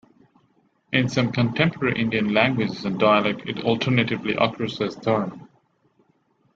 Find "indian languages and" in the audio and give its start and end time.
2.01-2.99